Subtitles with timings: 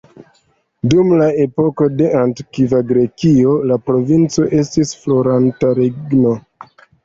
[0.93, 6.37] Dum la epoko de antikva Grekio, la provinco estis floranta regno.